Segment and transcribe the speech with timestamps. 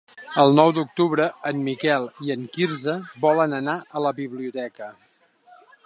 [0.43, 4.91] El nou d'octubre en Miquel i en Quirze volen anar a la biblioteca.